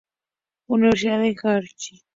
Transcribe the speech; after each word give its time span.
Universidad 0.65 1.21
de 1.21 1.35
Warwick. 1.43 2.03